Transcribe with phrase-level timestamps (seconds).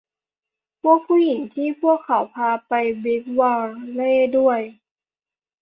[0.81, 4.59] พวกผู้หญิงที่พวกเขาพาไปบิ๊กวัลเลย์ด้วย